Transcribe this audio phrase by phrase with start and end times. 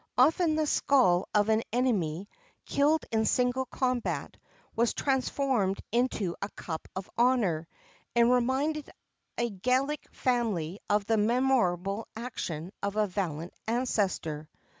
[0.17, 2.27] [XXVII 18] Often the skull of an enemy,
[2.65, 4.35] killed in single combat,
[4.75, 7.67] was transformed into a cup of honour,
[8.15, 8.89] and reminded
[9.37, 14.49] a Gallic family of the memorable action of a valiant ancestor.